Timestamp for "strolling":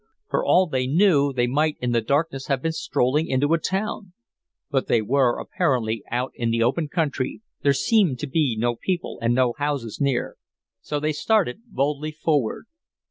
2.71-3.27